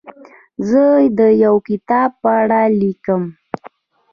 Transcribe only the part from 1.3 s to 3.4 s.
یو کتاب په اړه لیکم.